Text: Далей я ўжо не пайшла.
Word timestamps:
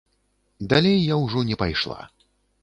Далей 0.71 0.97
я 1.13 1.19
ўжо 1.25 1.45
не 1.51 1.59
пайшла. 1.63 2.01